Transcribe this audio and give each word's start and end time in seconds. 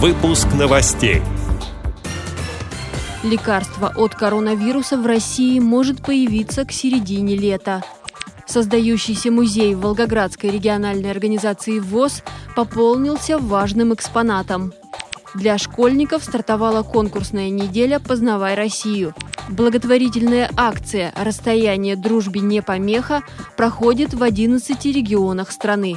Выпуск 0.00 0.46
новостей. 0.56 1.22
Лекарство 3.24 3.92
от 3.96 4.14
коронавируса 4.14 4.96
в 4.96 5.04
России 5.04 5.58
может 5.58 6.04
появиться 6.04 6.64
к 6.64 6.70
середине 6.70 7.34
лета. 7.34 7.82
Создающийся 8.46 9.32
музей 9.32 9.74
Волгоградской 9.74 10.50
региональной 10.50 11.10
организации 11.10 11.80
ВОЗ 11.80 12.22
пополнился 12.54 13.38
важным 13.38 13.92
экспонатом. 13.92 14.72
Для 15.34 15.58
школьников 15.58 16.22
стартовала 16.22 16.84
конкурсная 16.84 17.50
неделя 17.50 17.98
«Познавай 17.98 18.54
Россию». 18.54 19.16
Благотворительная 19.48 20.48
акция 20.56 21.12
«Расстояние 21.16 21.96
дружбе 21.96 22.40
не 22.40 22.62
помеха» 22.62 23.24
проходит 23.56 24.14
в 24.14 24.22
11 24.22 24.84
регионах 24.84 25.50
страны. 25.50 25.96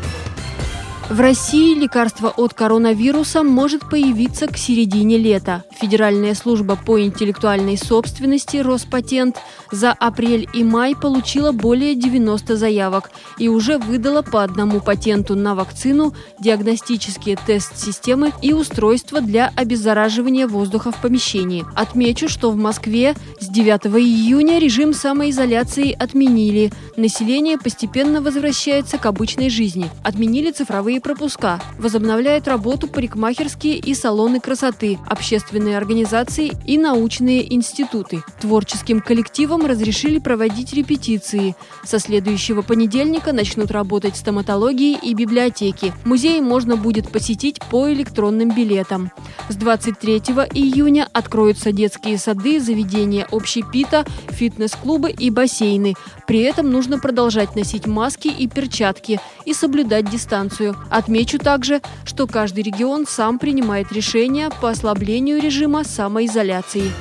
В 1.11 1.19
России 1.19 1.77
лекарство 1.77 2.29
от 2.29 2.53
коронавируса 2.53 3.43
может 3.43 3.89
появиться 3.89 4.47
к 4.47 4.55
середине 4.55 5.17
лета. 5.17 5.65
Федеральная 5.77 6.33
служба 6.35 6.77
по 6.77 7.01
интеллектуальной 7.01 7.77
собственности 7.77 8.55
«Роспатент» 8.55 9.35
за 9.73 9.91
апрель 9.91 10.47
и 10.53 10.63
май 10.63 10.95
получила 10.95 11.51
более 11.51 11.95
90 11.95 12.55
заявок 12.55 13.11
и 13.37 13.49
уже 13.49 13.77
выдала 13.77 14.21
по 14.21 14.41
одному 14.41 14.79
патенту 14.79 15.35
на 15.35 15.53
вакцину, 15.53 16.13
диагностические 16.39 17.37
тест-системы 17.45 18.31
и 18.41 18.53
устройства 18.53 19.19
для 19.19 19.51
обеззараживания 19.53 20.47
воздуха 20.47 20.91
в 20.91 21.01
помещении. 21.01 21.65
Отмечу, 21.75 22.29
что 22.29 22.51
в 22.51 22.55
Москве 22.55 23.15
с 23.37 23.49
9 23.49 23.87
июня 23.97 24.59
режим 24.59 24.93
самоизоляции 24.93 25.91
отменили. 25.91 26.71
Население 26.95 27.57
постепенно 27.57 28.21
возвращается 28.21 28.97
к 28.97 29.05
обычной 29.05 29.49
жизни. 29.49 29.89
Отменили 30.03 30.51
цифровые 30.51 31.00
пропуска, 31.01 31.59
возобновляют 31.77 32.47
работу 32.47 32.87
парикмахерские 32.87 33.77
и 33.77 33.93
салоны 33.93 34.39
красоты, 34.39 34.99
общественные 35.07 35.77
организации 35.77 36.51
и 36.65 36.77
научные 36.77 37.53
институты. 37.53 38.23
Творческим 38.39 39.01
коллективам 39.01 39.65
разрешили 39.65 40.19
проводить 40.19 40.73
репетиции. 40.73 41.55
Со 41.83 41.99
следующего 41.99 42.61
понедельника 42.61 43.33
начнут 43.33 43.71
работать 43.71 44.15
стоматологии 44.15 44.97
и 45.01 45.13
библиотеки. 45.13 45.93
Музей 46.05 46.39
можно 46.39 46.77
будет 46.77 47.11
посетить 47.11 47.59
по 47.69 47.91
электронным 47.91 48.55
билетам. 48.55 49.11
С 49.49 49.55
23 49.55 50.17
июня 50.53 51.09
откроются 51.11 51.71
детские 51.71 52.17
сады, 52.17 52.59
заведения 52.59 53.27
общепита, 53.31 54.05
фитнес-клубы 54.29 55.11
и 55.11 55.29
бассейны. 55.29 55.95
При 56.27 56.39
этом 56.39 56.71
нужно 56.71 56.99
продолжать 56.99 57.55
носить 57.55 57.87
маски 57.87 58.27
и 58.27 58.47
перчатки 58.47 59.19
и 59.45 59.53
соблюдать 59.53 60.09
дистанцию. 60.09 60.75
Отмечу 60.89 61.37
также, 61.37 61.81
что 62.05 62.27
каждый 62.27 62.63
регион 62.63 63.05
сам 63.07 63.39
принимает 63.39 63.91
решения 63.91 64.49
по 64.61 64.69
ослаблению 64.69 65.41
режима 65.41 65.83
самоизоляции. 65.83 66.91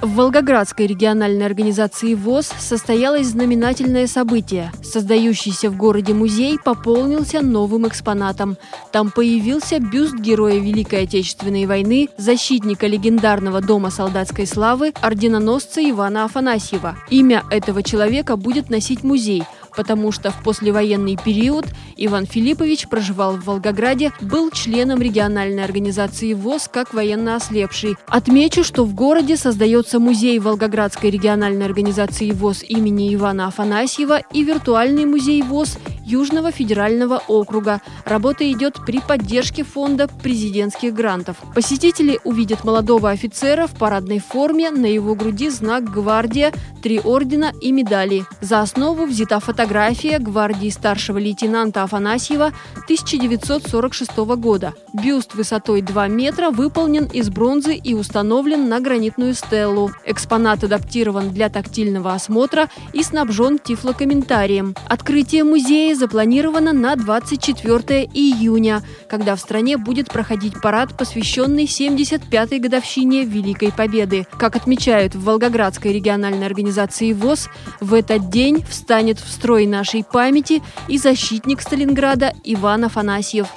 В 0.00 0.14
Волгоградской 0.14 0.86
региональной 0.86 1.44
организации 1.44 2.14
ВОЗ 2.14 2.52
состоялось 2.60 3.28
знаменательное 3.28 4.06
событие. 4.06 4.70
Создающийся 4.80 5.70
в 5.70 5.76
городе 5.76 6.14
музей 6.14 6.56
пополнился 6.64 7.40
новым 7.40 7.88
экспонатом. 7.88 8.56
Там 8.92 9.10
появился 9.10 9.80
бюст 9.80 10.14
героя 10.14 10.60
Великой 10.60 11.02
Отечественной 11.02 11.66
войны, 11.66 12.08
защитника 12.16 12.86
легендарного 12.86 13.60
Дома 13.60 13.90
солдатской 13.90 14.46
славы, 14.46 14.92
орденоносца 15.02 15.80
Ивана 15.82 16.26
Афанасьева. 16.26 16.96
Имя 17.10 17.42
этого 17.50 17.82
человека 17.82 18.36
будет 18.36 18.70
носить 18.70 19.02
музей– 19.02 19.42
потому 19.78 20.10
что 20.10 20.32
в 20.32 20.42
послевоенный 20.42 21.16
период 21.24 21.66
Иван 21.96 22.26
Филиппович 22.26 22.88
проживал 22.88 23.36
в 23.36 23.44
Волгограде, 23.44 24.10
был 24.20 24.50
членом 24.50 25.00
региональной 25.00 25.62
организации 25.62 26.34
ВОЗ 26.34 26.68
как 26.72 26.92
военно 26.92 27.36
ослепший. 27.36 27.94
Отмечу, 28.08 28.64
что 28.64 28.84
в 28.84 28.92
городе 28.92 29.36
создается 29.36 30.00
музей 30.00 30.40
Волгоградской 30.40 31.10
региональной 31.10 31.64
организации 31.64 32.32
ВОЗ 32.32 32.64
имени 32.64 33.14
Ивана 33.14 33.46
Афанасьева 33.46 34.20
и 34.32 34.42
виртуальный 34.42 35.04
музей 35.04 35.42
ВОЗ 35.42 35.78
Южного 36.08 36.50
федерального 36.50 37.22
округа. 37.28 37.82
Работа 38.06 38.50
идет 38.50 38.78
при 38.86 38.98
поддержке 38.98 39.62
фонда 39.62 40.08
президентских 40.08 40.94
грантов. 40.94 41.36
Посетители 41.54 42.18
увидят 42.24 42.64
молодого 42.64 43.10
офицера 43.10 43.66
в 43.66 43.74
парадной 43.74 44.18
форме, 44.18 44.70
на 44.70 44.86
его 44.86 45.14
груди 45.14 45.50
знак 45.50 45.84
«Гвардия», 45.84 46.54
три 46.82 46.98
ордена 46.98 47.52
и 47.60 47.72
медали. 47.72 48.24
За 48.40 48.60
основу 48.60 49.04
взята 49.04 49.38
фотография 49.38 50.18
гвардии 50.18 50.70
старшего 50.70 51.18
лейтенанта 51.18 51.82
Афанасьева 51.82 52.52
1946 52.84 54.16
года. 54.36 54.72
Бюст 54.94 55.34
высотой 55.34 55.82
2 55.82 56.08
метра 56.08 56.50
выполнен 56.50 57.04
из 57.04 57.28
бронзы 57.28 57.74
и 57.74 57.92
установлен 57.92 58.68
на 58.70 58.80
гранитную 58.80 59.34
стеллу. 59.34 59.90
Экспонат 60.06 60.64
адаптирован 60.64 61.30
для 61.34 61.50
тактильного 61.50 62.14
осмотра 62.14 62.70
и 62.94 63.02
снабжен 63.02 63.58
тифлокомментарием. 63.58 64.74
Открытие 64.88 65.44
музея 65.44 65.97
запланировано 65.98 66.72
на 66.72 66.96
24 66.96 68.04
июня, 68.14 68.82
когда 69.08 69.36
в 69.36 69.40
стране 69.40 69.76
будет 69.76 70.08
проходить 70.08 70.60
парад, 70.62 70.96
посвященный 70.96 71.64
75-й 71.64 72.58
годовщине 72.60 73.24
Великой 73.24 73.72
Победы. 73.72 74.26
Как 74.38 74.56
отмечают 74.56 75.14
в 75.14 75.24
Волгоградской 75.24 75.92
региональной 75.92 76.46
организации 76.46 77.12
ВОЗ, 77.12 77.48
в 77.80 77.92
этот 77.92 78.30
день 78.30 78.64
встанет 78.64 79.18
в 79.18 79.28
строй 79.28 79.66
нашей 79.66 80.04
памяти 80.04 80.62
и 80.86 80.98
защитник 80.98 81.60
Сталинграда 81.60 82.32
Иван 82.44 82.84
Афанасьев. 82.84 83.48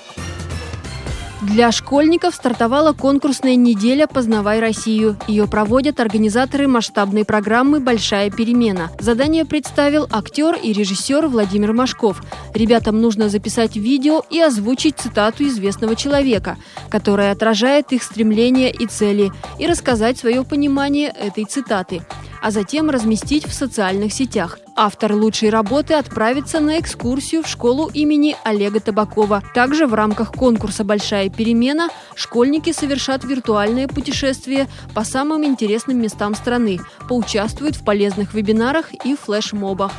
Для 1.42 1.72
школьников 1.72 2.36
стартовала 2.36 2.94
конкурсная 2.94 3.56
неделя 3.56 4.06
«Познавай 4.06 4.60
Россию». 4.60 5.18
Ее 5.28 5.48
проводят 5.48 6.00
организаторы 6.00 6.68
масштабной 6.68 7.26
программы 7.26 7.80
«Большая 7.80 8.30
перемена». 8.30 8.92
Задание 9.00 9.44
представил 9.44 10.08
актер 10.12 10.54
и 10.54 10.72
режиссер 10.72 11.26
Владимир 11.26 11.74
Машков. 11.74 12.22
Ребятам 12.54 13.02
нужно 13.02 13.28
записать 13.28 13.76
видео 13.76 14.22
и 14.30 14.40
озвучить 14.40 15.00
цитату 15.00 15.44
известного 15.46 15.96
человека, 15.96 16.58
которая 16.90 17.32
отражает 17.32 17.92
их 17.92 18.04
стремления 18.04 18.72
и 18.72 18.86
цели, 18.86 19.32
и 19.58 19.66
рассказать 19.66 20.20
свое 20.20 20.44
понимание 20.44 21.10
этой 21.10 21.46
цитаты 21.46 22.04
а 22.42 22.52
затем 22.52 22.90
разместить 22.90 23.46
в 23.46 23.54
социальных 23.54 24.14
сетях. 24.14 24.60
Автор 24.76 25.14
лучшей 25.14 25.50
работы 25.50 25.94
отправится 25.94 26.60
на 26.60 26.80
экскурсию 26.80 27.44
в 27.44 27.48
школу 27.48 27.90
имени 27.94 28.36
Олега 28.44 28.80
Табакова. 28.80 29.44
Также 29.54 29.86
в 29.86 29.94
рамках 29.94 30.32
конкурса 30.32 30.84
«Большая 30.84 31.30
перемена» 31.30 31.90
школьники 32.16 32.72
совершат 32.72 33.24
виртуальное 33.24 33.88
путешествие 33.88 34.68
по 34.94 35.04
самым 35.04 35.46
интересным 35.46 36.02
местам 36.02 36.36
страны, 36.36 36.80
поучаствуют 37.08 37.76
в 37.76 37.84
полезных 37.84 38.34
вебинарах 38.34 38.94
и 39.06 39.16
флешмобах. 39.16 39.92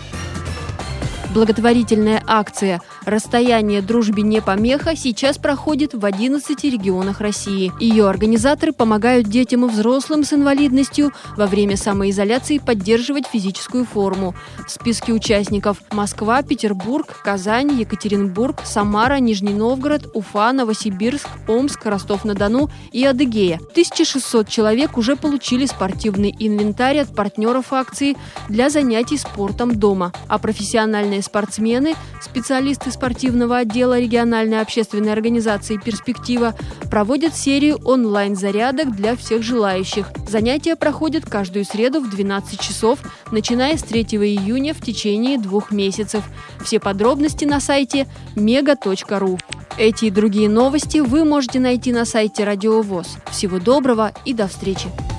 Благотворительная 1.35 2.23
акция 2.27 2.83
«Расстояние 3.05 3.83
дружбе 3.83 4.23
не 4.23 4.41
помеха» 4.41 4.95
сейчас 4.95 5.37
проходит 5.37 5.93
в 5.93 6.05
11 6.05 6.65
регионах 6.65 7.21
России. 7.21 7.73
Ее 7.81 8.09
организаторы 8.09 8.73
помогают 8.73 9.27
детям 9.27 9.65
и 9.65 9.69
взрослым 9.69 10.23
с 10.23 10.33
инвалидностью 10.33 11.13
во 11.37 11.47
время 11.47 11.77
самоизоляции 11.77 12.59
поддерживать 12.59 13.27
физическую 13.27 13.85
форму. 13.85 14.37
В 14.67 14.71
списке 14.71 15.13
участников 15.13 15.79
Москва, 15.91 16.43
Петербург, 16.43 17.21
Казань, 17.25 17.73
Екатеринбург, 17.81 18.61
Самара, 18.65 19.17
Нижний 19.17 19.55
Новгород, 19.55 20.09
Уфа, 20.15 20.53
Новосибирск, 20.53 21.29
Омск, 21.49 21.85
Ростов-на-Дону 21.85 22.71
и 22.93 23.05
Адыгея. 23.05 23.57
1600 23.57 24.49
человек 24.49 24.97
уже 24.97 25.17
получили 25.17 25.67
спортивный 25.67 26.35
инвентарь 26.39 26.99
от 26.99 27.13
партнеров 27.15 27.73
акции 27.73 28.17
для 28.49 28.71
занятий 28.71 29.19
спортом 29.19 29.75
дома, 29.75 30.13
а 30.29 30.39
профессиональные 30.39 31.23
спортсмены, 31.23 31.95
специалисты 32.21 32.92
спортивного 32.93 33.59
отдела 33.59 33.99
региональной 33.99 34.61
общественной 34.61 35.13
организации 35.13 35.77
«Перспектива» 35.77 36.55
проводят 36.91 37.35
серию 37.35 37.79
онлайн-зарядок 37.85 38.95
для 38.95 39.17
всех 39.17 39.43
желающих. 39.43 40.11
Занятия 40.29 40.77
проходят 40.77 41.29
каждую 41.29 41.65
среду 41.65 42.01
в 42.01 42.11
12 42.11 42.61
часов, 42.61 43.01
начиная 43.31 43.77
с 43.77 43.83
3 43.83 44.03
июня 44.03 44.75
в 44.75 44.81
течение 44.81 45.39
двух 45.39 45.71
месяцев. 45.71 46.25
Все 46.65 46.79
подробности 46.79 47.45
на 47.45 47.61
сайте 47.61 48.07
mega.ru. 48.37 49.39
Эти 49.79 50.07
и 50.07 50.11
другие 50.11 50.49
новости 50.49 50.99
вы 50.99 51.25
можете 51.25 51.59
найти 51.61 51.93
на 51.93 52.05
сайте 52.05 52.45
Радио 52.45 52.83
ВОЗ. 52.83 53.17
Всего 53.31 53.59
доброго 53.59 54.13
и 54.25 54.35
до 54.35 54.47
встречи! 54.49 55.12